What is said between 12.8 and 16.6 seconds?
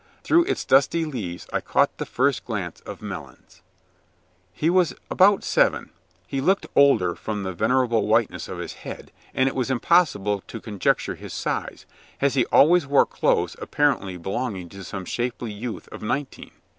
wore clothes apparently belonging to some shapely youth of nineteen.